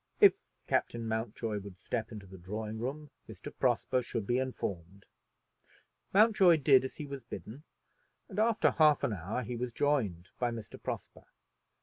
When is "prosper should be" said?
3.55-4.39